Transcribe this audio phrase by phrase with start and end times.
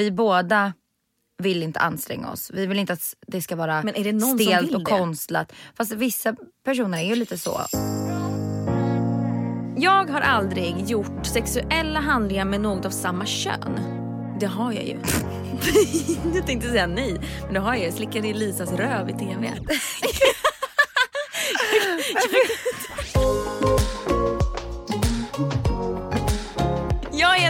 [0.00, 0.72] vi båda
[1.38, 2.50] vill inte anstränga oss.
[2.54, 5.52] Vi vill inte att det ska vara det stelt och konstlat.
[5.74, 6.34] Fast vissa
[6.64, 7.60] personer är ju lite så.
[9.76, 13.80] Jag har aldrig gjort sexuella handlingar med något av samma kön.
[14.40, 14.96] Det har jag ju.
[16.34, 17.86] jag tänkte säga nej, men det har jag.
[17.86, 19.52] Jag slickade i Lisas röv i tv.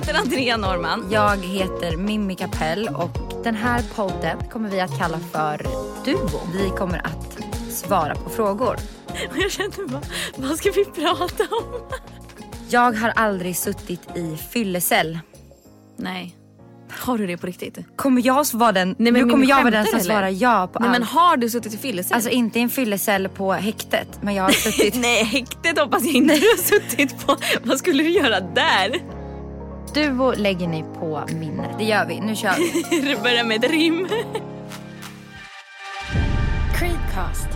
[0.00, 1.08] heter Andrea Norman.
[1.10, 5.66] Jag heter Mimmi Kapell och den här podden kommer vi att kalla för
[6.04, 6.40] Duo.
[6.54, 7.38] Vi kommer att
[7.70, 8.76] svara på frågor.
[9.30, 10.02] Och jag kände bara,
[10.36, 11.64] vad ska vi prata om?
[12.68, 15.18] Jag har aldrig suttit i fyllecell.
[15.96, 16.36] Nej.
[16.90, 17.78] Har du det på riktigt?
[17.96, 20.78] Kommer jag vara den, Nej, men nu kommer jag vara den som svarar ja på
[20.78, 20.98] Nej allt.
[20.98, 22.14] men har du suttit i fyllecell?
[22.14, 26.14] Alltså inte i en fyllecell på häktet men jag har suttit Nej, häktet hoppas jag
[26.14, 27.36] inte du har suttit på.
[27.62, 29.19] Vad skulle du göra där?
[29.94, 31.78] Duo lägger ni på minnet.
[31.78, 33.00] Det gör vi, nu kör vi.
[33.14, 34.08] Det börjar med ett rim.
[36.74, 37.48] Creedcast.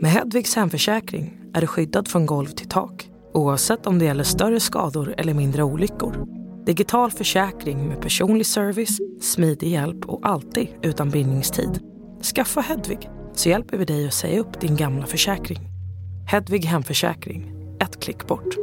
[0.00, 4.60] Med Hedvigs hemförsäkring är du skyddad från golv till tak oavsett om det gäller större
[4.60, 6.26] skador eller mindre olyckor.
[6.66, 11.80] Digital försäkring med personlig service, smidig hjälp och alltid utan bindningstid.
[12.34, 15.58] Skaffa Hedvig så hjälper vi dig att säga upp din gamla försäkring.
[16.26, 18.54] Hedvig hemförsäkring, ett klick bort.